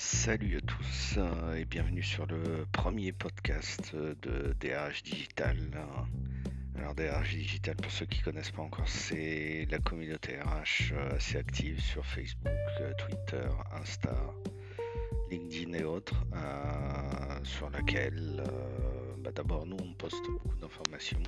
[0.00, 5.56] Salut à tous euh, et bienvenue sur le premier podcast de DRH Digital.
[6.76, 11.16] Alors DRH Digital, pour ceux qui ne connaissent pas encore, c'est la communauté RH euh,
[11.16, 14.14] assez active sur Facebook, euh, Twitter, Insta,
[15.32, 16.24] LinkedIn et autres,
[17.42, 18.44] sur laquelle
[19.18, 21.22] bah, d'abord nous on poste beaucoup d'informations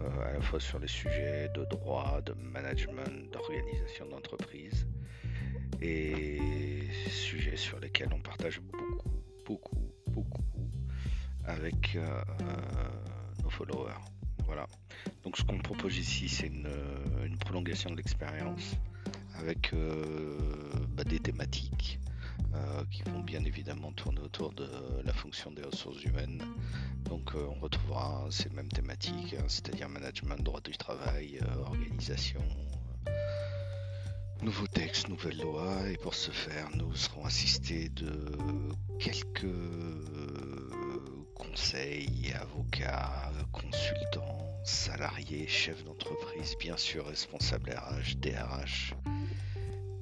[0.00, 4.86] à la fois sur les sujets de droit, de management, d'organisation d'entreprise
[5.82, 6.81] et
[7.56, 9.10] sur lesquels on partage beaucoup,
[9.46, 10.42] beaucoup, beaucoup
[11.44, 12.22] avec euh,
[13.42, 14.00] nos followers.
[14.44, 14.66] Voilà.
[15.24, 16.68] Donc ce qu'on propose ici, c'est une,
[17.40, 18.76] prolongation de l'expérience
[19.38, 20.38] avec euh,
[20.90, 21.98] bah, des thématiques
[22.54, 24.68] euh, qui vont bien évidemment tourner autour de
[25.04, 26.42] la fonction des ressources humaines.
[27.04, 32.42] Donc on retrouvera ces mêmes thématiques, hein, c'est-à-dire management, droit du travail, organisation,
[34.42, 38.12] Nouveau texte, nouvelle loi, et pour ce faire, nous serons assistés de
[38.98, 39.46] quelques
[41.32, 48.94] conseils, avocats, consultants, salariés, chefs d'entreprise, bien sûr responsables RH, DRH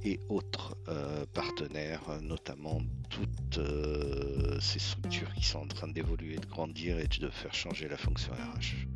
[0.04, 2.80] et autres euh, partenaires, notamment
[3.10, 7.88] toutes euh, ces structures qui sont en train d'évoluer, de grandir et de faire changer
[7.88, 8.86] la fonction RH,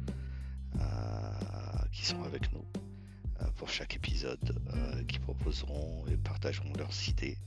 [0.80, 0.80] euh,
[1.92, 2.64] qui sont avec nous
[3.56, 7.38] pour chaque épisode, euh, qui proposeront et partageront leurs idées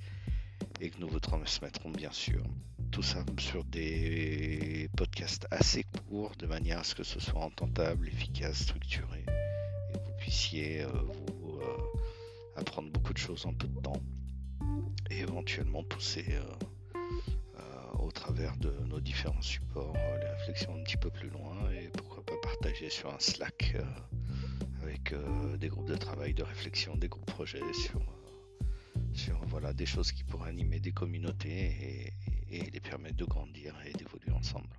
[0.80, 2.44] et que nous vous transmettrons bien sûr.
[2.92, 8.08] Tout ça sur des podcasts assez courts de manière à ce que ce soit entendable,
[8.08, 9.26] efficace, structuré
[9.94, 11.78] et que vous puissiez euh, vous euh,
[12.56, 14.02] apprendre beaucoup de choses en peu de temps
[15.10, 16.26] et éventuellement pousser
[18.00, 22.26] au travers de nos différents supports les réflexions un petit peu plus loin et pourquoi
[22.26, 23.76] pas partager sur un Slack
[24.88, 28.00] avec euh, des groupes de travail, de réflexion, des groupes projets sur,
[29.14, 32.14] sur voilà, des choses qui pourraient animer des communautés
[32.50, 34.70] et, les permettre de grandir et d'évoluer ensemble.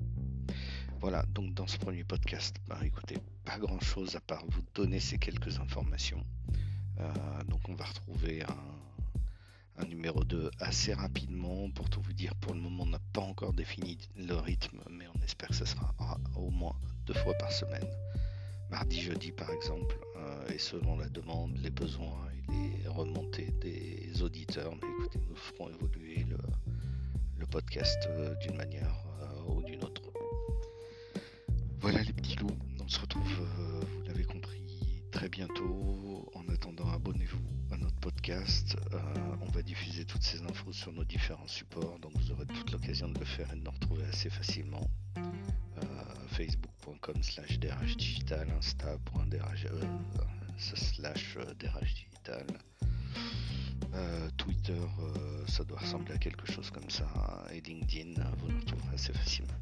[1.01, 4.99] Voilà, donc dans ce premier podcast, bah, écoutez, pas grand chose à part vous donner
[4.99, 6.25] ces quelques informations.
[6.99, 11.71] Euh, donc on va retrouver un, un, numéro 2 assez rapidement.
[11.73, 15.05] Pour tout vous dire, pour le moment, on n'a pas encore défini le rythme, mais
[15.15, 15.95] on espère que ce sera
[16.35, 17.87] au moins deux fois par semaine
[18.71, 24.23] mardi, jeudi par exemple, euh, et selon la demande, les besoins et les remontées des
[24.23, 30.03] auditeurs, nous ferons évoluer le, podcast euh, d'une manière euh, ou d'une autre.
[31.81, 36.31] Voilà les petits loups, on se retrouve, vous l'avez compris, très bientôt.
[36.35, 38.77] En attendant, abonnez-vous à notre podcast.
[39.41, 43.09] on va diffuser toutes ces infos sur nos différents supports, donc vous aurez toute l'occasion
[43.09, 44.87] de le faire et de nous retrouver assez facilement.
[46.39, 49.83] Facebook.com slash digital, Insta.drh euh,
[50.57, 52.47] slash euh, digital.
[53.93, 54.79] Euh, Twitter,
[55.49, 57.09] ça doit ressembler à quelque chose comme ça.
[57.53, 59.59] Et LinkedIn, vous nous retrouverez assez facilement.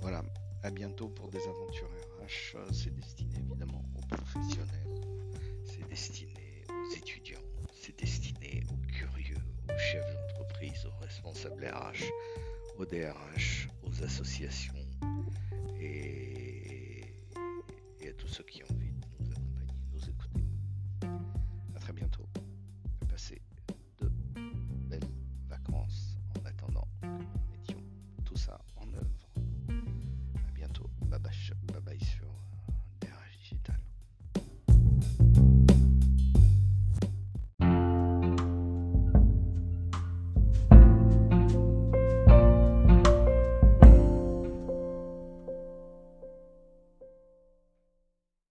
[0.00, 0.22] Voilà,
[0.62, 2.56] à bientôt pour des aventures RH.
[2.72, 5.02] C'est destiné évidemment aux professionnels,
[5.64, 7.46] c'est destiné aux étudiants,
[7.82, 12.04] c'est destiné aux curieux, aux chefs d'entreprise, aux responsables RH,
[12.78, 14.77] aux DRH, aux associations
[18.40, 18.67] et,